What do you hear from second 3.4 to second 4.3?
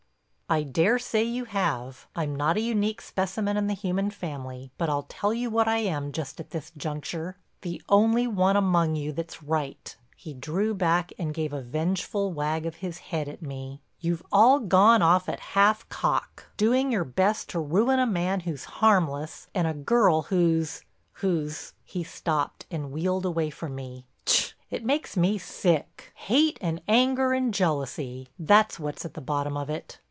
in the human